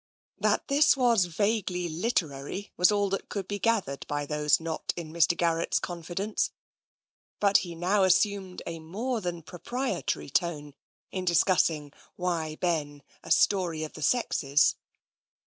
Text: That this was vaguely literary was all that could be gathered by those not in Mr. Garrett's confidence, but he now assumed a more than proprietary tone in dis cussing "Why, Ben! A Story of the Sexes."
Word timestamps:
That 0.39 0.67
this 0.67 0.97
was 0.97 1.25
vaguely 1.25 1.87
literary 1.87 2.71
was 2.75 2.91
all 2.91 3.07
that 3.11 3.29
could 3.29 3.47
be 3.47 3.59
gathered 3.59 4.03
by 4.07 4.25
those 4.25 4.59
not 4.59 4.95
in 4.97 5.13
Mr. 5.13 5.37
Garrett's 5.37 5.77
confidence, 5.77 6.49
but 7.39 7.57
he 7.57 7.75
now 7.75 8.01
assumed 8.01 8.63
a 8.65 8.79
more 8.79 9.21
than 9.21 9.43
proprietary 9.43 10.31
tone 10.31 10.73
in 11.11 11.25
dis 11.25 11.43
cussing 11.43 11.93
"Why, 12.15 12.55
Ben! 12.55 13.03
A 13.23 13.29
Story 13.29 13.83
of 13.83 13.93
the 13.93 14.01
Sexes." 14.01 14.75